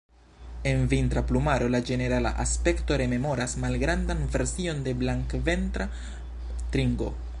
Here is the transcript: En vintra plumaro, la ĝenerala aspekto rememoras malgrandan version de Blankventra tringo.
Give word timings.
En 0.69 0.79
vintra 0.93 1.21
plumaro, 1.31 1.67
la 1.75 1.81
ĝenerala 1.89 2.31
aspekto 2.45 2.97
rememoras 3.01 3.53
malgrandan 3.65 4.25
version 4.37 4.81
de 4.89 4.95
Blankventra 5.03 5.89
tringo. 6.77 7.13